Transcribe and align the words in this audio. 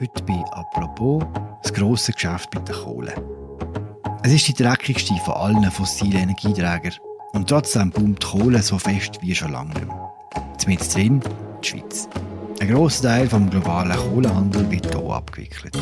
Heute 0.00 0.22
bei 0.22 0.44
«Apropos» 0.52 1.24
das 1.60 1.72
grosse 1.72 2.12
Geschäft 2.12 2.54
mit 2.54 2.68
der 2.68 2.76
Kohle. 2.76 3.12
Es 4.22 4.32
ist 4.32 4.46
die 4.46 4.52
dreckigste 4.52 5.16
von 5.24 5.34
allen 5.34 5.68
fossilen 5.72 6.22
Energieträgern. 6.22 6.92
Und 7.32 7.48
trotzdem 7.48 7.90
boomt 7.90 8.22
die 8.22 8.26
Kohle 8.28 8.62
so 8.62 8.78
fest 8.78 9.18
wie 9.22 9.34
schon 9.34 9.50
lange 9.50 9.74
nicht 9.74 9.88
mehr. 9.88 10.12
Zumindest 10.56 10.94
drin 10.94 11.20
die 11.64 11.68
Schweiz. 11.68 12.08
Ein 12.60 12.68
grosser 12.68 13.08
Teil 13.08 13.26
des 13.26 13.50
globalen 13.50 13.96
Kohlehandels 13.96 14.70
wird 14.70 14.94
hier 14.94 15.10
abgewickelt. 15.10 15.76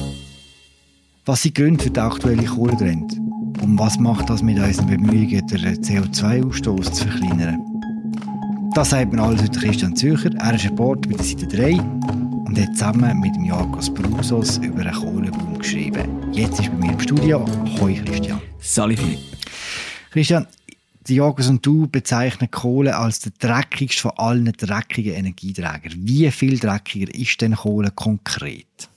Was 1.26 1.42
sind 1.42 1.58
die 1.58 1.62
Gründe 1.62 1.84
für 1.84 1.90
den 1.90 2.02
aktuellen 2.02 2.46
Kohletrend? 2.46 3.12
Und 3.60 3.78
was 3.78 3.98
macht 3.98 4.30
das 4.30 4.40
mit 4.42 4.58
unseren 4.58 4.86
Bemühungen, 4.86 5.46
den 5.46 5.82
CO2-Ausstoß 5.84 6.90
zu 6.90 7.06
verkleinern? 7.06 7.62
Das 8.74 8.88
sagt 8.88 9.12
mir 9.12 9.22
alles 9.22 9.42
heute 9.42 9.60
Christian 9.60 9.94
Zürcher. 9.94 10.30
Er 10.38 10.54
ist 10.54 10.64
Report 10.64 11.02
bei 11.06 11.16
der 11.16 11.24
Seite 11.24 11.46
3 11.48 12.25
und 12.46 12.58
hat 12.60 12.72
zusammen 12.74 13.20
mit 13.20 13.34
dem 13.34 13.44
Jakobs 13.44 13.92
Brusos 13.92 14.58
über 14.58 14.80
einen 14.80 14.92
Kohleboom 14.92 15.58
geschrieben. 15.58 16.32
Jetzt 16.32 16.60
ist 16.60 16.70
bei 16.70 16.86
mir 16.86 16.92
im 16.92 17.00
Studio. 17.00 17.44
Hoi 17.80 17.94
Christian. 18.04 18.40
Sali 18.60 18.96
Philipp. 18.96 19.18
Christian, 20.10 20.46
die 21.08 21.16
Jakobs 21.16 21.48
und 21.48 21.64
du 21.66 21.88
bezeichnen 21.88 22.50
Kohle 22.50 22.96
als 22.96 23.20
der 23.20 23.32
dreckigste 23.38 24.02
von 24.02 24.12
allen 24.16 24.52
dreckigen 24.52 25.14
Energieträgern. 25.14 25.94
Wie 25.96 26.30
viel 26.30 26.58
dreckiger 26.58 27.12
ist 27.14 27.40
denn 27.40 27.56
Kohle 27.56 27.90
konkret? 27.90 28.88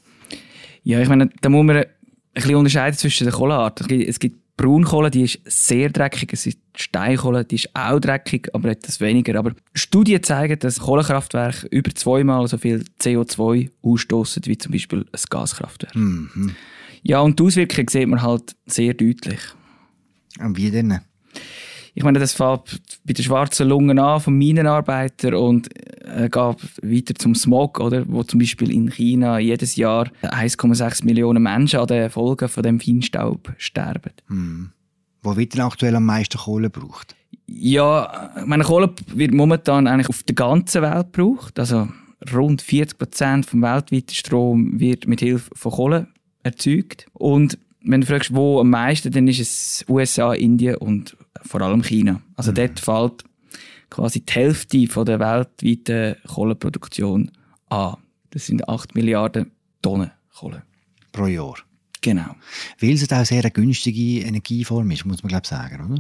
Ja, 0.84 1.00
ich 1.00 1.10
meine, 1.10 1.30
da 1.42 1.50
muss 1.50 1.66
man 1.66 1.78
ein 1.78 1.86
bisschen 2.34 2.56
unterscheiden 2.56 2.98
zwischen 2.98 3.26
den 3.26 3.34
Kohlearten. 3.34 3.90
Es 4.02 4.20
gibt 4.20 4.39
Braunkohle, 4.60 5.10
die 5.10 5.22
ist 5.22 5.40
sehr 5.46 5.90
dreckig. 5.90 6.34
Es 6.34 6.46
ist 6.46 6.60
Steinkohle, 6.76 7.46
die 7.46 7.56
ist 7.56 7.74
auch 7.74 7.98
dreckig, 7.98 8.54
aber 8.54 8.72
etwas 8.72 9.00
weniger. 9.00 9.40
Aber 9.40 9.54
Studien 9.74 10.22
zeigen, 10.22 10.60
dass 10.60 10.82
Kohlekraftwerke 10.82 11.68
über 11.68 11.96
zweimal 11.96 12.46
so 12.46 12.58
viel 12.58 12.84
CO2 13.00 13.72
ausstoßen 13.82 14.44
wie 14.48 14.58
zum 14.58 14.74
Beispiel 14.74 15.00
ein 15.00 15.22
Gaskraftwerk. 15.30 15.96
Mhm. 15.96 16.56
Ja, 17.04 17.22
und 17.22 17.40
die 17.40 17.44
Auswirkungen 17.44 17.88
sieht 17.88 18.10
man 18.10 18.22
halt 18.22 18.54
sehr 18.66 18.94
deutlich. 18.94 19.40
Und 20.40 20.58
wie 20.58 20.70
denn? 20.70 21.00
Ich 22.00 22.06
meine, 22.06 22.18
das 22.18 22.32
fängt 22.32 22.80
bei 23.04 23.12
den 23.12 23.26
schwarzen 23.26 23.68
Lungen 23.68 24.00
an 24.00 24.22
vom 24.22 24.38
Minenarbeiter 24.38 25.38
und 25.38 25.68
äh, 26.06 26.30
geht 26.30 26.34
weiter 26.82 27.14
zum 27.16 27.36
Smog, 27.36 27.82
oder? 27.82 28.06
Wo 28.08 28.24
zum 28.24 28.40
Beispiel 28.40 28.72
in 28.72 28.90
China 28.90 29.38
jedes 29.38 29.76
Jahr 29.76 30.10
1,6 30.22 31.04
Millionen 31.04 31.44
Menschen 31.44 31.82
an 31.82 31.88
den 31.88 32.10
Folgen 32.10 32.48
von 32.48 32.64
dem 32.64 32.80
Feinstaub 32.80 33.52
sterben. 33.58 34.14
Hm. 34.30 34.70
Wo 35.24 35.36
wird 35.36 35.56
denn 35.56 35.62
aktuell 35.62 35.94
am 35.94 36.06
meisten 36.06 36.38
Kohle 36.38 36.70
gebraucht? 36.70 37.18
Ja, 37.48 38.32
meine 38.46 38.64
Kohle 38.64 38.94
wird 39.14 39.34
momentan 39.34 39.86
eigentlich 39.86 40.08
auf 40.08 40.24
der 40.24 40.36
ganzen 40.36 40.82
Welt 40.82 41.12
gebraucht. 41.12 41.60
Also 41.60 41.90
rund 42.34 42.62
40 42.62 42.98
Prozent 42.98 43.46
vom 43.46 43.62
weltweiten 43.62 44.16
Strom 44.16 44.80
wird 44.80 45.06
mit 45.06 45.20
Hilfe 45.20 45.52
von 45.54 45.74
Kohle 45.74 46.08
erzeugt. 46.44 47.08
Und 47.12 47.58
wenn 47.84 48.00
du 48.00 48.08
fragst, 48.08 48.34
wo 48.34 48.62
am 48.62 48.70
meisten, 48.70 49.12
dann 49.12 49.28
ist 49.28 49.42
es 49.42 49.86
USA, 49.90 50.34
Indien 50.34 50.76
und 50.76 51.18
vor 51.44 51.62
allem 51.62 51.84
China. 51.84 52.22
Also 52.36 52.52
mhm. 52.52 52.56
dort 52.56 52.80
fällt 52.80 53.24
quasi 53.90 54.22
die 54.22 54.34
Hälfte 54.34 54.88
von 54.88 55.06
der 55.06 55.20
weltweiten 55.20 56.16
Kohleproduktion 56.28 57.32
an. 57.70 57.98
Das 58.32 58.46
sind 58.46 58.68
8 58.68 58.96
Milliarden 58.96 59.52
Tonnen 59.82 60.12
Kohle. 60.34 60.64
Pro 61.12 61.26
Jahr? 61.26 61.56
Genau. 62.02 62.36
Weil 62.80 62.94
es 62.94 63.12
auch 63.12 63.26
sehr 63.26 63.42
eine 63.42 63.52
günstige 63.52 64.22
Energieform 64.22 64.90
ist, 64.92 65.06
muss 65.06 65.24
man 65.24 65.30
glaube 65.30 65.48
sagen, 65.48 65.86
oder? 65.86 66.00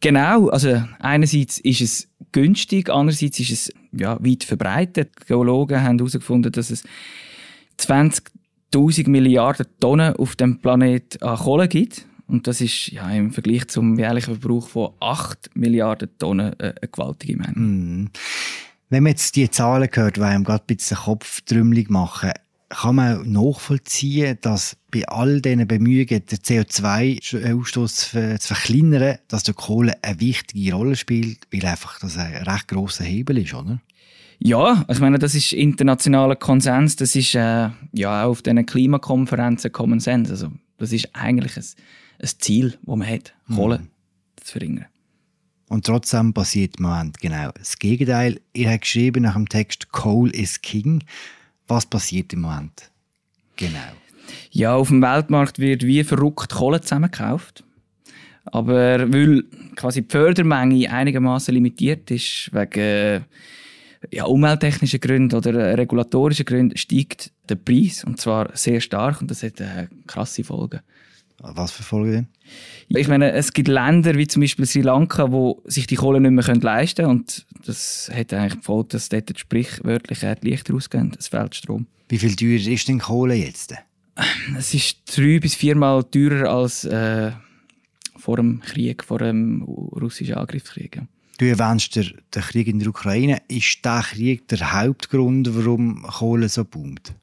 Genau, 0.00 0.48
also 0.48 0.82
einerseits 0.98 1.58
ist 1.58 1.82
es 1.82 2.08
günstig, 2.32 2.88
andererseits 2.88 3.38
ist 3.38 3.50
es 3.50 3.72
ja, 3.92 4.18
weit 4.24 4.44
verbreitet. 4.44 5.26
Geologen 5.26 5.82
haben 5.82 5.98
herausgefunden, 5.98 6.50
dass 6.50 6.70
es 6.70 6.84
20.000 7.78 9.10
Milliarden 9.10 9.66
Tonnen 9.78 10.16
auf 10.16 10.36
dem 10.36 10.58
Planet 10.58 11.22
an 11.22 11.36
Kohle 11.36 11.68
gibt. 11.68 12.06
Und 12.30 12.46
das 12.46 12.60
ist 12.60 12.88
ja, 12.88 13.10
im 13.10 13.32
Vergleich 13.32 13.68
zum 13.68 13.98
jährlichen 13.98 14.38
Verbrauch 14.38 14.68
von 14.68 14.90
8 15.00 15.50
Milliarden 15.54 16.08
Tonnen 16.18 16.58
äh, 16.60 16.74
eine 16.80 16.88
gewaltige 16.90 17.36
Menge. 17.36 17.58
Mm. 17.58 18.10
Wenn 18.88 19.02
man 19.02 19.12
jetzt 19.12 19.36
die 19.36 19.50
Zahlen 19.50 19.88
hört, 19.92 20.16
die 20.16 20.20
einem 20.20 20.44
gerade 20.44 20.64
ein 20.64 20.76
bisschen 20.76 20.96
Kopf 20.96 21.42
trümmelig 21.42 21.90
machen, 21.90 22.32
kann 22.70 22.94
man 22.94 23.30
nachvollziehen, 23.30 24.38
dass 24.40 24.76
bei 24.92 25.06
all 25.08 25.40
diesen 25.40 25.66
Bemühungen, 25.66 26.24
den 26.24 26.38
CO2-Ausstoß 26.38 28.38
zu, 28.38 28.54
verkleinern, 28.54 29.18
dass 29.28 29.42
die 29.42 29.52
Kohle 29.52 29.94
eine 30.02 30.20
wichtige 30.20 30.74
Rolle 30.74 30.96
spielt, 30.96 31.40
weil 31.52 31.66
einfach 31.66 31.98
das 31.98 32.16
ein 32.16 32.44
recht 32.44 32.68
grosser 32.68 33.04
Hebel 33.04 33.38
ist, 33.38 33.54
oder? 33.54 33.80
Ja, 34.38 34.84
ich 34.88 35.00
meine, 35.00 35.18
das 35.18 35.34
ist 35.34 35.52
internationaler 35.52 36.36
Konsens, 36.36 36.96
das 36.96 37.14
ist 37.14 37.34
äh, 37.34 37.68
ja 37.92 38.24
auch 38.24 38.30
auf 38.30 38.42
diesen 38.42 38.64
Klimakonferenzen 38.64 39.70
Common 39.70 40.00
Sense. 40.00 40.32
Also, 40.32 40.50
das 40.78 40.92
ist 40.92 41.10
eigentlich 41.12 41.56
ein 41.56 41.64
ein 42.20 42.28
Ziel, 42.38 42.78
das 42.82 42.96
man 42.96 43.08
hat, 43.08 43.34
Kohle 43.54 43.78
mhm. 43.78 43.88
zu 44.36 44.52
verringern. 44.52 44.86
Und 45.68 45.86
trotzdem 45.86 46.34
passiert 46.34 46.78
im 46.78 46.86
Moment 46.86 47.20
genau 47.20 47.50
das 47.52 47.78
Gegenteil. 47.78 48.40
Ihr 48.52 48.70
habt 48.70 48.82
geschrieben 48.82 49.22
nach 49.22 49.34
dem 49.34 49.48
Text 49.48 49.92
Coal 49.92 50.28
is 50.30 50.60
King. 50.60 51.04
Was 51.68 51.86
passiert 51.86 52.32
im 52.32 52.40
Moment? 52.40 52.90
Genau. 53.54 53.78
Ja, 54.50 54.74
auf 54.74 54.88
dem 54.88 55.00
Weltmarkt 55.00 55.60
wird 55.60 55.84
wie 55.86 56.02
verrückt 56.02 56.52
Kohle 56.52 56.80
zusammengekauft. 56.80 57.62
Aber 58.46 59.12
weil 59.12 59.44
quasi 59.76 60.02
die 60.02 60.10
Fördermenge 60.10 60.90
einigermaßen 60.90 61.54
limitiert 61.54 62.10
ist, 62.10 62.50
wegen 62.52 63.24
ja, 64.10 64.24
umwelttechnischen 64.24 64.98
Gründen 64.98 65.36
oder 65.36 65.78
regulatorischen 65.78 66.46
Gründen, 66.46 66.76
steigt 66.76 67.32
der 67.48 67.56
Preis. 67.56 68.02
Und 68.02 68.20
zwar 68.20 68.56
sehr 68.56 68.80
stark. 68.80 69.20
Und 69.20 69.30
das 69.30 69.44
hat 69.44 69.60
äh, 69.60 69.86
krasse 70.06 70.42
Folgen. 70.42 70.80
Was 71.42 71.72
für 71.72 71.82
Folgen 71.82 72.12
denn? 72.12 72.26
Ich 72.88 73.08
meine, 73.08 73.32
es 73.32 73.52
gibt 73.52 73.68
Länder 73.68 74.14
wie 74.16 74.26
zum 74.26 74.42
Beispiel 74.42 74.66
Sri 74.66 74.82
Lanka, 74.82 75.32
wo 75.32 75.62
sich 75.64 75.86
die 75.86 75.96
Kohle 75.96 76.20
nicht 76.20 76.32
mehr 76.32 76.56
leisten 76.56 77.06
können. 77.06 77.20
Und 77.20 77.46
das 77.64 78.10
hat 78.12 78.34
eigentlich 78.34 78.60
die 78.60 78.64
Folge, 78.64 78.88
dass 78.90 79.08
dort 79.08 79.38
sprichwörtlich 79.38 80.20
die 80.20 80.50
Lichter 80.50 80.74
ausgehen, 80.74 81.12
es 81.18 81.28
fehlt 81.28 81.54
Strom. 81.54 81.86
Wie 82.08 82.18
viel 82.18 82.36
teurer 82.36 82.72
ist 82.72 82.88
denn 82.88 82.98
Kohle 82.98 83.34
jetzt? 83.34 83.74
Es 84.58 84.74
ist 84.74 84.98
drei 85.16 85.38
bis 85.38 85.54
viermal 85.54 86.04
teurer 86.04 86.50
als 86.50 86.84
äh, 86.84 87.32
vor 88.16 88.36
dem 88.36 88.60
Krieg, 88.60 89.02
vor 89.02 89.18
dem 89.18 89.62
russischen 89.62 90.34
Angriffskrieg. 90.34 91.00
Du 91.38 91.46
erwähnst 91.46 91.96
den, 91.96 92.12
den 92.34 92.42
Krieg 92.42 92.66
in 92.66 92.80
der 92.80 92.88
Ukraine. 92.88 93.40
Ist 93.48 93.82
der 93.82 94.02
Krieg 94.02 94.46
der 94.48 94.74
Hauptgrund, 94.74 95.56
warum 95.56 96.02
Kohle 96.02 96.50
so 96.50 96.66
boomt? 96.66 97.14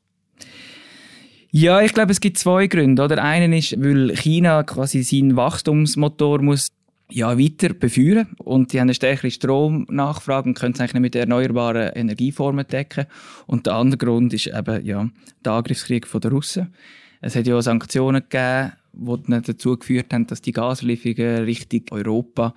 Ja, 1.51 1.81
ich 1.81 1.93
glaube, 1.93 2.11
es 2.11 2.19
gibt 2.19 2.37
zwei 2.37 2.67
Gründe. 2.67 3.03
Oder? 3.03 3.23
Einen 3.23 3.53
ist, 3.53 3.81
weil 3.81 4.15
China 4.15 4.63
quasi 4.63 5.03
seinen 5.03 5.35
Wachstumsmotor 5.35 6.41
muss 6.41 6.71
ja, 7.09 7.39
weiter 7.39 7.73
beführen 7.73 8.27
und 8.39 8.73
die 8.73 8.79
haben 8.79 8.87
eine 8.87 8.93
stärkere 8.93 9.31
Stromnachfrage 9.31 10.49
und 10.49 10.57
können 10.57 10.73
es 10.73 10.79
eigentlich 10.81 10.93
nicht 10.93 11.01
mit 11.01 11.15
erneuerbaren 11.15 11.93
Energieformen 11.93 12.67
decken. 12.67 13.05
Und 13.45 13.65
der 13.65 13.75
andere 13.75 13.97
Grund 13.97 14.33
ist 14.33 14.47
eben 14.47 14.85
ja, 14.85 15.09
der 15.45 15.51
Angriffskrieg 15.53 16.07
der 16.11 16.31
Russen. 16.31 16.73
Es 17.21 17.35
hat 17.35 17.47
ja 17.47 17.55
auch 17.55 17.61
Sanktionen 17.61 18.23
gegeben, 18.29 18.73
die 18.93 19.41
dazu 19.41 19.77
geführt 19.77 20.13
haben, 20.13 20.27
dass 20.27 20.41
die 20.41 20.51
Gaslieferungen 20.51 21.45
Richtung 21.45 21.83
Europa 21.91 22.53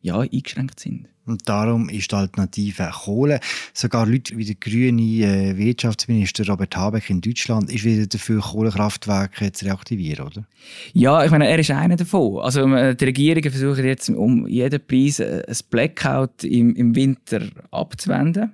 ja, 0.00 0.20
eingeschränkt 0.20 0.80
sind. 0.80 1.08
Und 1.28 1.48
darum 1.48 1.88
ist 1.88 2.10
die 2.10 2.16
Alternative 2.16 2.90
Kohle. 2.92 3.40
Sogar 3.72 4.06
Leute 4.06 4.36
wie 4.36 4.44
der 4.44 4.54
grüne 4.54 5.02
äh, 5.02 5.56
Wirtschaftsminister 5.56 6.46
Robert 6.46 6.76
Habeck 6.76 7.10
in 7.10 7.20
Deutschland 7.20 7.70
ist 7.70 7.84
wieder 7.84 8.06
dafür, 8.06 8.40
Kohlekraftwerke 8.40 9.52
zu 9.52 9.66
reaktivieren, 9.66 10.26
oder? 10.26 10.44
Ja, 10.92 11.24
ich 11.24 11.30
meine, 11.30 11.48
er 11.48 11.58
ist 11.58 11.70
einer 11.70 11.96
davon. 11.96 12.40
Also 12.40 12.66
die 12.66 13.04
Regierungen 13.04 13.50
versuchen 13.50 13.84
jetzt 13.84 14.08
um 14.08 14.46
jeden 14.46 14.80
Preis 14.86 15.20
äh, 15.20 15.42
ein 15.46 15.56
Blackout 15.70 16.44
im, 16.44 16.74
im 16.74 16.94
Winter 16.94 17.42
abzuwenden. 17.70 18.52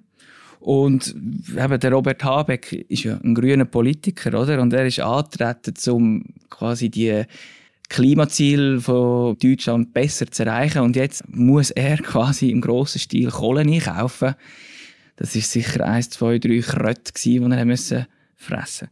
Und 0.65 1.15
eben 1.15 1.79
der 1.79 1.93
Robert 1.93 2.25
Habeck 2.25 2.73
ist 2.89 3.05
ja 3.05 3.21
ein 3.23 3.35
grüner 3.35 3.67
Politiker, 3.67 4.41
oder? 4.41 4.62
Und 4.62 4.73
er 4.73 4.87
ist 4.87 4.99
angetreten, 4.99 5.75
um 5.91 6.25
quasi 6.49 6.88
die 6.88 7.25
Klimaziel 7.88 8.81
von 8.81 9.36
Deutschland 9.38 9.92
besser 9.92 10.31
zu 10.31 10.44
erreichen. 10.44 10.82
Und 10.82 10.96
jetzt 10.96 11.22
muss 11.28 11.70
er 11.70 11.98
quasi 11.98 12.50
im 12.50 12.60
grossen 12.60 12.98
Stil 12.98 13.31
Kohle 13.31 13.60
einkaufen. 13.60 14.34
Das 15.16 15.36
ist 15.36 15.50
sicher 15.50 15.84
eins, 15.84 16.10
zwei, 16.10 16.38
drei 16.38 16.60
Kröte 16.60 17.12
die 17.12 17.36
er 17.38 17.64
müssen 17.64 18.06
fressen 18.36 18.88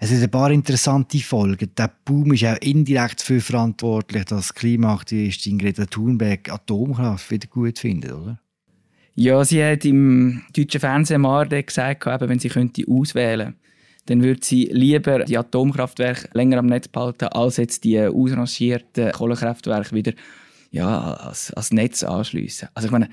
es 0.00 0.10
sind 0.10 0.22
ein 0.22 0.30
paar 0.30 0.50
interessante 0.50 1.18
Folgen. 1.18 1.70
Der 1.76 1.90
Boom 2.04 2.32
ist 2.32 2.44
auch 2.44 2.56
indirekt 2.60 3.20
dafür 3.20 3.40
verantwortlich, 3.40 4.24
dass 4.24 4.54
Klimaaktivistin 4.54 5.58
Greta 5.58 5.86
Thunberg 5.86 6.50
Atomkraft 6.50 7.30
wieder 7.30 7.48
gut 7.48 7.78
findet, 7.78 8.12
oder? 8.12 8.40
Ja, 9.14 9.44
sie 9.44 9.64
hat 9.64 9.84
im 9.84 10.42
deutschen 10.54 10.80
Fernsehen 10.80 11.22
mal 11.22 11.48
gesagt, 11.48 12.06
wenn 12.06 12.38
sie 12.38 12.48
könnte 12.48 12.84
auswählen 12.88 13.48
könnte 13.48 13.67
dann 14.08 14.22
würde 14.22 14.40
sie 14.42 14.64
lieber 14.72 15.24
die 15.24 15.36
Atomkraftwerke 15.36 16.30
länger 16.32 16.58
am 16.58 16.66
Netz 16.66 16.88
behalten, 16.88 17.26
als 17.26 17.58
jetzt 17.58 17.84
die 17.84 18.00
ausrangierten 18.00 19.12
Kohlekraftwerke 19.12 19.94
wieder 19.94 20.12
ja, 20.70 21.14
als, 21.14 21.52
als 21.52 21.72
Netz 21.72 22.02
anschliessen. 22.02 22.68
Also 22.72 22.86
ich 22.86 22.92
meine, 22.92 23.08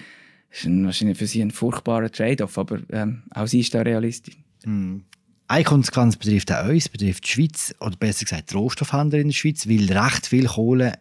das 0.50 0.60
ist 0.60 0.66
ein, 0.66 0.86
wahrscheinlich 0.86 1.18
für 1.18 1.28
sie 1.28 1.42
ein 1.42 1.52
furchtbarer 1.52 2.10
Trade-off, 2.10 2.58
aber 2.58 2.80
ähm, 2.92 3.24
auch 3.32 3.46
sie 3.46 3.60
ist 3.60 3.74
da 3.74 3.82
realistisch. 3.82 4.38
Hm. 4.64 5.04
Eine 5.48 5.64
Konsequenz 5.66 6.16
betrifft 6.16 6.52
auch 6.54 6.70
uns, 6.70 6.88
betrifft 6.88 7.26
die 7.26 7.30
Schweiz, 7.30 7.76
oder 7.82 7.98
besser 7.98 8.24
gesagt 8.24 8.52
die 8.52 8.56
Rohstoffhändler 8.56 9.20
in 9.20 9.28
der 9.28 9.34
Schweiz, 9.34 9.68
weil 9.68 9.92
recht 9.92 10.28
viel 10.28 10.48
Kohle 10.48 10.94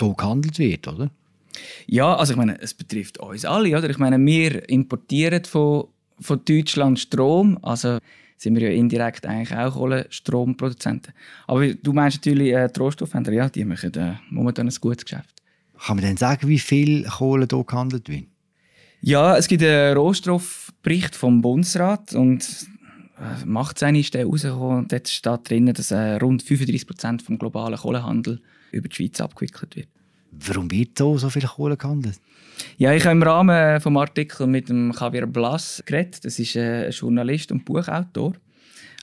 hier 0.00 0.14
gehandelt 0.14 0.58
wird, 0.60 0.86
oder? 0.86 1.10
Ja, 1.86 2.14
also 2.16 2.34
ich 2.34 2.36
meine, 2.36 2.60
es 2.60 2.72
betrifft 2.72 3.18
uns 3.18 3.44
alle, 3.44 3.76
oder? 3.76 3.90
Ich 3.90 3.98
meine, 3.98 4.18
wir 4.24 4.68
importieren 4.68 5.44
von, 5.44 5.88
von 6.20 6.40
Deutschland 6.44 7.00
Strom, 7.00 7.58
also 7.62 7.98
sind 8.40 8.54
wir 8.54 8.70
ja 8.70 8.74
indirekt 8.74 9.26
eigentlich 9.26 9.56
auch 9.56 9.74
Kohlenstromproduzenten. 9.74 11.12
Aber 11.46 11.74
du 11.74 11.92
meinst 11.92 12.18
natürlich 12.18 12.54
äh, 12.54 12.68
die 12.74 12.80
Rohstoffhändler, 12.80 13.34
ja, 13.34 13.48
die 13.50 13.66
machen 13.66 13.92
äh, 13.94 14.14
momentan 14.30 14.66
ein 14.66 14.74
gutes 14.80 15.04
Geschäft. 15.04 15.34
Kann 15.78 15.96
man 15.96 16.04
denn 16.04 16.16
sagen, 16.16 16.48
wie 16.48 16.58
viel 16.58 17.04
Kohle 17.04 17.46
hier 17.50 17.64
gehandelt 17.64 18.08
wird? 18.08 18.24
Ja, 19.02 19.36
es 19.36 19.46
gibt 19.46 19.62
einen 19.62 19.96
Rohstoffbericht 19.96 21.14
vom 21.14 21.42
Bundesrat 21.42 22.14
und 22.14 22.42
äh, 23.18 23.44
macht 23.44 23.78
seine 23.78 24.00
ist 24.00 24.14
der 24.14 24.24
rausgekommen 24.24 24.78
und 24.78 24.92
dort 24.92 25.08
steht 25.08 25.50
drin, 25.50 25.66
dass 25.66 25.90
äh, 25.90 26.16
rund 26.16 26.42
35 26.42 26.86
Prozent 26.86 27.22
vom 27.22 27.38
globalen 27.38 27.78
Kohlehandel 27.78 28.40
über 28.72 28.88
die 28.88 28.96
Schweiz 28.96 29.20
abgewickelt 29.20 29.76
wird. 29.76 29.88
Warum 30.32 30.70
wird 30.70 30.98
so 30.98 31.18
so 31.18 31.30
viel 31.30 31.42
Kohle 31.42 31.76
gehandelt? 31.76 32.20
Ja, 32.76 32.92
ich 32.92 33.04
habe 33.04 33.12
im 33.12 33.22
Rahmen 33.22 33.74
des 33.78 33.86
Artikels 33.86 34.48
mit 34.48 34.68
dem 34.68 34.92
Javier 34.92 35.26
Blas 35.26 35.82
geredet. 35.86 36.24
Das 36.24 36.38
ist 36.38 36.56
ein 36.56 36.90
Journalist 36.90 37.52
und 37.52 37.64
Buchautor. 37.64 38.34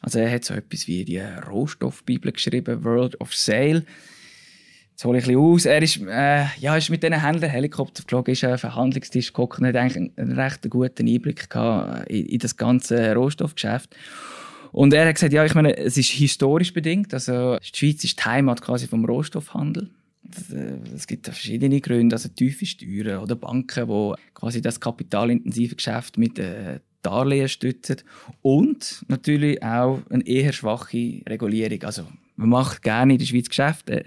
Also 0.02 0.20
er 0.20 0.32
hat 0.32 0.46
so 0.46 0.54
etwas 0.54 0.88
wie 0.88 1.06
die 1.06 1.20
Rohstoffbibel 1.20 2.32
geschrieben, 2.32 2.84
World 2.84 3.20
of 3.20 3.36
Sale. 3.36 3.84
Jetzt 4.92 5.06
hole 5.06 5.20
ich 5.20 5.26
ein 5.26 5.36
bisschen 5.36 5.42
aus. 5.42 5.66
Er 5.66 5.82
ist, 5.82 5.98
äh, 5.98 6.46
ja, 6.60 6.76
ist 6.76 6.90
mit 6.90 7.04
diesen 7.04 7.22
Händlern 7.22 7.52
Helikopter 7.52 8.04
geflogen, 8.04 8.32
ist 8.32 8.44
auf 8.46 8.62
Verhandlungstisch 8.62 9.34
gekommen 9.34 9.60
und 9.60 9.68
hat 9.68 9.76
eigentlich 9.76 10.12
einen 10.18 10.32
recht 10.40 10.68
guten 10.70 11.08
Einblick 11.08 11.50
gehabt 11.50 12.10
in, 12.10 12.26
in 12.26 12.40
das 12.40 12.58
ganze 12.58 13.14
Rohstoffgeschäft. 13.14 13.96
Und 14.72 14.94
er 14.94 15.08
hat 15.08 15.16
gesagt, 15.16 15.34
ja, 15.34 15.46
ich 15.46 15.56
meine, 15.56 15.78
es 15.78 15.98
ist 15.98 16.10
historisch 16.10 16.74
bedingt. 16.74 17.14
Also, 17.14 17.58
die 17.58 17.78
Schweiz 17.78 18.04
ist 18.04 18.20
die 18.20 18.24
Heimat 18.24 18.62
quasi 18.62 18.88
vom 18.88 19.06
Rohstoffhandel. 19.06 19.90
Es 20.96 21.08
gibt 21.08 21.26
verschiedene 21.26 21.82
Gründe, 21.82 22.16
also 22.16 22.30
tiefe 22.30 22.66
Steuern 22.66 23.22
oder 23.22 23.36
Banken, 23.36 23.88
die 23.88 24.14
quasi 24.34 24.62
das 24.62 24.80
kapitalintensive 24.80 25.76
Geschäft 25.76 26.18
mit 26.18 26.38
äh, 26.40 26.80
Darlehen 27.02 27.48
stützen 27.48 27.98
und 28.42 29.06
natürlich 29.08 29.64
auch 29.64 30.02
eine 30.10 30.28
eher 30.28 30.52
schwache 30.52 31.22
Regulierung. 31.28 31.84
Also 31.84 32.06
man 32.36 32.50
macht 32.50 32.82
gerne 32.82 33.14
in 33.14 33.20
der 33.20 33.26
Schweiz 33.26 33.50
Geschäfte. 33.50 34.06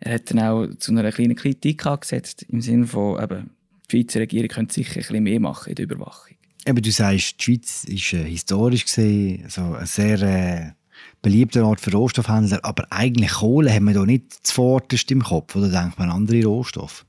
Er 0.00 0.14
hat 0.14 0.30
dann 0.30 0.40
auch 0.40 0.66
zu 0.78 0.92
einer 0.92 1.10
kleinen 1.12 1.34
Kritik 1.34 1.86
angesetzt, 1.86 2.44
im 2.48 2.60
Sinne 2.60 2.86
von, 2.86 3.22
eben, 3.22 3.50
die 3.90 3.96
Schweizer 3.96 4.20
Regierung 4.20 4.48
könnte 4.48 4.74
sicher 4.74 4.96
ein 4.96 5.00
bisschen 5.00 5.22
mehr 5.22 5.40
machen 5.40 5.70
in 5.70 5.74
der 5.74 5.84
Überwachung. 5.84 6.36
Eben, 6.66 6.82
du 6.82 6.90
sagst, 6.90 7.36
die 7.38 7.44
Schweiz 7.44 7.84
ist 7.84 8.12
äh, 8.12 8.24
historisch 8.24 8.84
gesehen 8.84 9.44
so 9.48 9.62
ein 9.62 9.86
sehr 9.86 10.20
äh, 10.22 10.72
beliebter 11.22 11.66
Ort 11.66 11.80
für 11.80 11.92
Rohstoffhändler, 11.92 12.60
aber 12.62 12.86
eigentlich 12.90 13.32
Kohle 13.32 13.72
haben 13.72 13.86
wir 13.86 13.94
da 13.94 14.04
nicht 14.04 14.46
zuvorderst 14.46 15.10
im 15.10 15.22
Kopf, 15.22 15.56
oder 15.56 15.68
denkt 15.68 15.98
man 15.98 16.10
an 16.10 16.16
andere 16.16 16.44
Rohstoffe? 16.44 17.04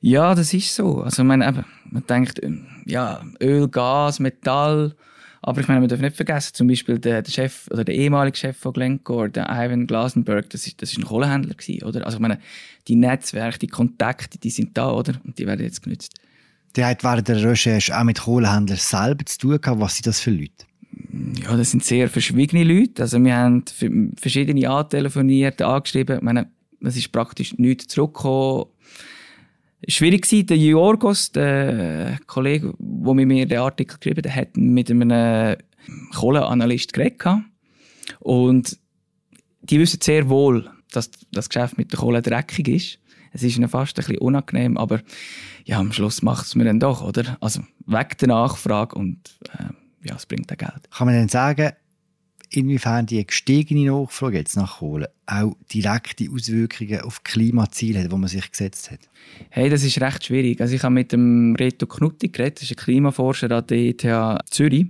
Ja, 0.00 0.34
das 0.34 0.52
ist 0.52 0.74
so. 0.74 1.00
Also 1.00 1.24
man, 1.24 1.42
eben, 1.42 1.64
man 1.90 2.06
denkt, 2.06 2.40
ja, 2.84 3.22
Öl, 3.40 3.68
Gas, 3.68 4.20
Metall, 4.20 4.94
aber 5.42 5.60
ich 5.60 5.68
meine, 5.68 5.80
man 5.80 5.88
darf 5.88 6.00
nicht 6.00 6.16
vergessen, 6.16 6.54
zum 6.54 6.66
Beispiel 6.66 6.98
der, 6.98 7.22
der 7.22 7.30
Chef 7.30 7.68
oder 7.70 7.84
der 7.84 7.94
ehemalige 7.94 8.36
Chef 8.36 8.56
von 8.56 8.72
Glencore, 8.72 9.30
der 9.30 9.48
Ivan 9.48 9.86
Glasenberg, 9.86 10.50
das 10.50 10.66
ist, 10.66 10.82
das 10.82 10.90
ist 10.90 10.98
ein 10.98 11.04
Kohlenhändler 11.04 11.54
gewesen, 11.54 11.84
oder? 11.84 12.04
Also 12.04 12.18
ich 12.18 12.22
meine, 12.22 12.40
die 12.88 12.96
Netzwerke, 12.96 13.58
die 13.58 13.68
Kontakte, 13.68 14.38
die 14.38 14.50
sind 14.50 14.76
da, 14.76 14.90
oder? 14.90 15.14
Und 15.24 15.38
die 15.38 15.46
werden 15.46 15.64
jetzt 15.64 15.82
genutzt. 15.82 16.14
Der 16.74 16.88
hat 16.88 17.04
während 17.04 17.28
der 17.28 17.42
Recherche 17.42 17.96
auch 17.96 18.04
mit 18.04 18.20
Kohlenhändlern 18.20 18.78
selber 18.78 19.24
zu 19.24 19.38
tun 19.38 19.60
gehabt. 19.60 19.80
Was 19.80 19.94
sind 19.94 20.08
das 20.08 20.20
für 20.20 20.32
Leute? 20.32 20.66
Ja, 21.42 21.56
das 21.56 21.70
sind 21.70 21.84
sehr 21.84 22.08
verschwiegene 22.08 22.64
Leute. 22.64 23.02
Also 23.02 23.22
wir 23.22 23.36
haben 23.36 23.64
verschiedene 24.16 24.68
antelefoniert, 24.68 25.62
angeschrieben. 25.62 26.18
Meine, 26.22 26.50
es 26.80 26.96
ist 26.96 27.12
praktisch 27.12 27.56
nichts 27.58 27.88
zurückgekommen. 27.88 28.66
Schwierig 29.88 30.30
war, 30.32 30.42
der 30.42 30.56
Jorgos, 30.56 31.32
der 31.32 32.18
Kollege, 32.26 32.74
der 32.78 33.14
mit 33.14 33.28
mir 33.28 33.46
den 33.46 33.58
Artikel 33.58 33.98
geschrieben 33.98 34.24
hat, 34.24 34.36
hat 34.36 34.56
mit 34.56 34.90
einem 34.90 35.56
Kohleanalyst 36.14 36.92
geredet. 36.92 37.22
Und 38.20 38.78
die 39.62 39.78
wissen 39.78 40.00
sehr 40.00 40.28
wohl, 40.28 40.70
dass 40.90 41.10
das 41.32 41.48
Geschäft 41.48 41.78
mit 41.78 41.92
der 41.92 41.98
Kohle 41.98 42.22
dreckig 42.22 42.68
ist. 42.68 42.98
Es 43.32 43.42
ist 43.42 43.58
ihnen 43.58 43.68
fast 43.68 43.98
ein 43.98 44.04
bisschen 44.04 44.18
unangenehm, 44.18 44.76
aber 44.76 45.02
ja, 45.64 45.78
am 45.78 45.92
Schluss 45.92 46.22
macht 46.22 46.46
es 46.46 46.54
mir 46.54 46.64
dann 46.64 46.80
doch, 46.80 47.02
oder? 47.02 47.36
Also 47.40 47.60
weg 47.84 48.16
der 48.18 48.28
Nachfrage 48.28 48.96
und 48.96 49.38
äh, 49.52 49.72
ja, 50.08 50.16
es 50.16 50.26
bringt 50.26 50.52
auch 50.52 50.56
Geld. 50.56 50.90
Kann 50.90 51.06
man 51.06 51.14
denn 51.14 51.28
sagen, 51.28 51.72
inwiefern 52.50 53.06
die 53.06 53.26
gestiegene 53.26 53.90
Nachfrage 53.90 54.38
jetzt 54.38 54.56
nach 54.56 54.78
Kohle 54.78 55.10
auch 55.26 55.56
direkte 55.72 56.28
Auswirkungen 56.30 57.00
auf 57.00 57.24
Klimaziele 57.24 58.04
hat, 58.04 58.12
die 58.12 58.16
man 58.16 58.28
sich 58.28 58.50
gesetzt 58.50 58.90
hat? 58.90 59.00
Hey, 59.50 59.68
das 59.68 59.82
ist 59.82 60.00
recht 60.00 60.24
schwierig. 60.24 60.60
Also 60.60 60.74
ich 60.74 60.82
habe 60.82 60.94
mit 60.94 61.12
dem 61.12 61.56
Reto 61.56 61.86
Knutti 61.86 62.28
geredet, 62.28 62.58
das 62.58 62.70
ist 62.70 62.72
ein 62.72 62.84
Klimaforscher 62.84 63.50
an 63.50 63.66
der 63.66 63.78
ETH 63.78 64.50
Zürich. 64.50 64.86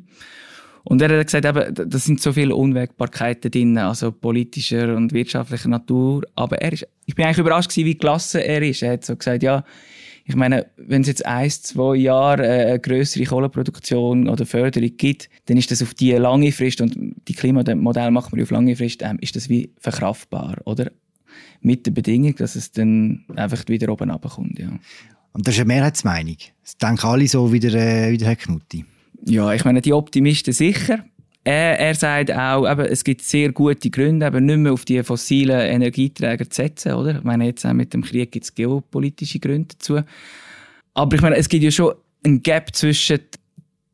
Und 0.85 1.03
er 1.03 1.19
hat 1.19 1.27
gesagt, 1.27 1.45
eben, 1.45 1.91
da 1.91 1.99
sind 1.99 2.21
so 2.21 2.33
viele 2.33 2.55
Unwägbarkeiten 2.55 3.51
drin, 3.51 3.77
also 3.77 4.13
politischer 4.13 4.95
und 4.95 5.13
wirtschaftlicher 5.13 5.69
Natur. 5.69 6.23
Aber 6.37 6.59
er 6.59 6.73
ist, 6.73 6.87
ich 7.07 7.17
bin 7.17 7.25
eigentlich 7.25 7.39
überrascht 7.39 7.71
gewesen, 7.71 7.87
wie 7.87 7.99
gelassen 7.99 8.41
er 8.41 8.63
ist. 8.63 8.83
Er 8.83 8.93
hat 8.93 9.05
so 9.05 9.17
gesagt, 9.17 9.43
ja, 9.43 9.65
ich 10.29 10.35
meine, 10.35 10.67
wenn 10.77 11.03
es 11.03 11.09
jetzt 11.09 11.25
ein, 11.25 11.49
zwei 11.51 11.95
Jahre 11.97 12.45
äh, 12.45 12.67
eine 12.67 12.81
größere 12.81 13.25
Kohleproduktion 13.25 14.29
oder 14.29 14.45
Förderung 14.45 14.91
gibt, 14.97 15.31
dann 15.47 15.57
ist 15.57 15.71
das 15.71 15.83
auf 15.83 15.95
die 15.95 16.11
lange 16.13 16.51
Frist, 16.51 16.81
und 16.81 16.97
die 17.29 17.35
Klimamodell 17.35 18.11
macht 18.11 18.33
man 18.33 18.43
auf 18.43 18.51
lange 18.51 18.75
Frist, 18.75 19.03
ähm, 19.03 19.19
ist 19.21 19.37
das 19.37 19.49
wie 19.49 19.71
verkraftbar, 19.79 20.57
oder? 20.65 20.91
Mit 21.61 21.87
der 21.87 21.93
Bedingung, 21.93 22.35
dass 22.37 22.57
es 22.57 22.73
dann 22.73 23.25
einfach 23.37 23.63
wieder 23.69 23.91
oben 23.93 24.11
runterkommt, 24.11 24.59
ja. 24.59 24.69
Und 25.33 25.47
das 25.47 25.55
ist 25.55 25.61
eine 25.61 25.69
Mehrheitsmeinung. 25.69 26.39
Das 26.63 26.77
denken 26.77 27.07
alle 27.07 27.29
so 27.29 27.53
wie 27.53 27.61
der, 27.61 27.75
äh, 27.75 28.11
wie 28.11 28.17
der 28.17 28.29
Herr 28.29 28.37
Knutti. 28.37 28.85
Ja, 29.25 29.53
ich 29.53 29.65
meine, 29.65 29.81
die 29.81 29.93
Optimisten 29.93 30.53
sicher. 30.53 31.05
Er, 31.47 31.79
er 31.79 31.95
sagt 31.95 32.33
auch, 32.33 32.69
eben, 32.69 32.87
es 32.87 33.05
gibt 33.05 33.23
sehr 33.23 33.53
gute 33.53 33.89
Gründe, 33.89 34.27
eben 34.27 34.47
nicht 34.47 34.59
mehr 34.59 34.73
auf 34.73 34.85
die 34.85 35.01
fossilen 35.05 35.61
Energieträger 35.61 36.51
zu 36.51 36.57
setzen. 36.57 36.95
Oder? 36.95 37.19
Ich 37.19 37.23
meine, 37.23 37.47
jetzt 37.47 37.65
auch 37.65 37.73
mit 37.73 37.95
dem 37.95 38.03
Krieg 38.03 38.33
gibt 38.33 38.47
es 38.47 38.53
geopolitische 38.53 39.39
Gründe 39.39 39.69
dazu. 39.69 40.01
Aber 40.95 41.15
ich 41.15 41.23
meine, 41.23 41.37
es 41.37 41.49
gibt 41.49 41.63
ja 41.63 41.71
schon 41.71 41.95
ein 42.25 42.43
Gap 42.43 42.75
zwischen 42.75 43.21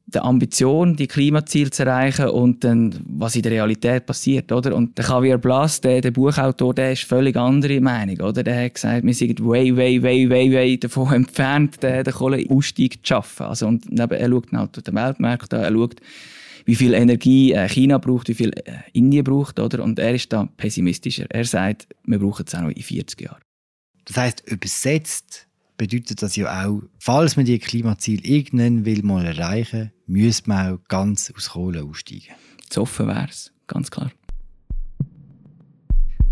der 0.07 0.25
Ambition, 0.25 0.97
die 0.97 1.07
Klimaziele 1.07 1.69
zu 1.69 1.83
erreichen 1.83 2.31
und 2.31 2.65
dann, 2.65 2.99
was 3.05 3.37
in 3.37 3.43
der 3.43 3.53
Realität 3.53 4.07
passiert, 4.07 4.51
oder? 4.51 4.75
Und 4.75 4.97
der 4.97 5.05
Javier 5.05 5.37
Blas, 5.37 5.83
der, 5.83 6.01
der 6.01 6.11
Buchautor, 6.11 6.73
der 6.73 6.93
ist 6.93 7.05
völlig 7.05 7.37
andere 7.37 7.83
Meinung, 7.83 8.19
oder? 8.21 8.43
Der 8.43 8.65
hat 8.65 8.75
gesagt, 8.77 9.05
wir 9.05 9.13
sind 9.13 9.45
way, 9.45 9.77
way, 9.77 10.03
way, 10.03 10.31
way, 10.31 10.51
way 10.51 10.79
davon 10.79 11.13
entfernt, 11.13 11.83
den, 11.83 12.03
den 12.03 12.15
Kohleausstieg 12.15 13.05
zu 13.05 13.09
schaffen. 13.09 13.45
Also, 13.45 13.67
und 13.67 13.93
eben, 13.93 14.11
er 14.11 14.29
schaut 14.31 14.53
halt 14.53 14.75
durch 14.75 14.85
den 14.85 14.95
Weltmarkt 14.95 15.53
an, 15.53 15.65
er 15.65 15.71
schaut, 15.71 16.01
wie 16.65 16.75
viel 16.75 16.95
Energie 16.95 17.53
äh, 17.53 17.69
China 17.69 17.99
braucht, 17.99 18.29
wie 18.29 18.35
viel 18.35 18.51
äh, 18.51 18.79
Indien 18.93 19.25
braucht, 19.25 19.59
oder? 19.59 19.83
Und 19.83 19.99
er 19.99 20.15
ist 20.15 20.33
da 20.33 20.49
pessimistischer. 20.57 21.27
Er 21.31 21.45
sagt, 21.45 21.89
wir 22.05 22.19
brauchen 22.19 22.45
es 22.47 22.55
auch 22.55 22.63
noch 22.63 22.71
in 22.71 22.83
40 22.83 23.21
Jahren. 23.21 23.41
Das 24.05 24.17
heißt, 24.17 24.43
übersetzt 24.47 25.49
bedeutet 25.77 26.23
das 26.23 26.37
ja 26.37 26.67
auch, 26.67 26.83
falls 26.99 27.37
man 27.37 27.45
die 27.45 27.59
Klimaziele 27.59 28.23
irgendwann 28.23 28.85
will 28.85 29.03
mal 29.03 29.25
erreichen, 29.25 29.93
müsste 30.07 30.49
man 30.49 30.75
auch 30.75 30.79
ganz 30.89 31.33
aus 31.37 31.51
Kohle 31.51 31.83
aussteigen. 31.83 32.35
So 32.71 32.83
offen 32.83 33.09
wäre 33.09 33.27
es, 33.29 33.53
ganz 33.67 33.91
klar. 33.91 34.11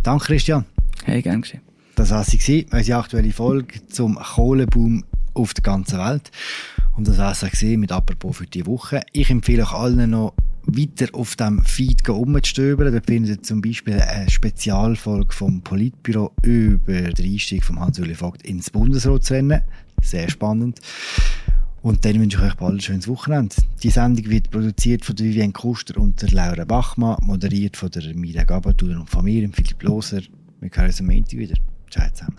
Danke, 0.02 0.26
Christian. 0.26 0.64
Hey, 1.04 1.20
gern 1.20 1.42
geschehen. 1.42 1.62
Das 1.96 2.10
war 2.10 2.24
sie, 2.24 2.66
unsere 2.70 2.98
aktuelle 2.98 3.32
Folge 3.32 3.86
zum 3.88 4.16
Kohleboom 4.16 5.04
auf 5.34 5.52
der 5.52 5.62
ganzen 5.62 5.98
Welt. 5.98 6.30
Und 7.00 7.08
das 7.08 7.16
war 7.16 7.32
es 7.32 7.62
mit 7.62 7.92
Apropos 7.92 8.36
für 8.36 8.46
die 8.46 8.66
Woche. 8.66 9.00
Ich 9.12 9.30
empfehle 9.30 9.62
euch 9.62 9.72
allen 9.72 10.10
noch 10.10 10.34
weiter 10.64 11.06
auf 11.14 11.34
dem 11.34 11.64
Feed 11.64 12.06
umzustöbern. 12.06 12.92
Da 12.92 13.00
findet 13.00 13.38
ihr 13.38 13.42
zum 13.42 13.62
Beispiel 13.62 13.94
eine 13.94 14.28
Spezialfolge 14.28 15.34
vom 15.34 15.62
Politbüro 15.62 16.30
über 16.42 17.00
den 17.04 17.32
Einstieg 17.32 17.64
von 17.64 17.80
Hans-Uli 17.80 18.14
Vogt 18.14 18.42
ins 18.42 18.68
Bundesratsrennen. 18.68 19.62
Sehr 20.02 20.28
spannend. 20.28 20.80
Und 21.80 22.04
dann 22.04 22.20
wünsche 22.20 22.36
ich 22.36 22.44
euch 22.44 22.54
bald 22.56 22.74
ein 22.74 22.80
schönes 22.80 23.08
Wochenende. 23.08 23.56
Die 23.82 23.88
Sendung 23.88 24.28
wird 24.28 24.50
produziert 24.50 25.02
von 25.02 25.18
Vivienne 25.18 25.54
Kuster 25.54 25.98
und 25.98 26.20
der 26.20 26.28
Laura 26.32 26.66
Bachmann, 26.66 27.16
moderiert 27.22 27.78
von 27.78 27.90
der 27.90 28.14
Mira 28.14 28.44
Gabadur 28.44 29.00
und 29.00 29.08
von 29.08 29.24
mir, 29.24 29.48
Philipp 29.54 29.82
Loser. 29.84 30.20
Wir 30.60 30.70
hören 30.70 30.86
uns 30.86 31.00
am 31.00 31.06
Montag 31.06 31.38
wieder. 31.38 31.56
Ciao 31.88 32.06
zusammen. 32.12 32.36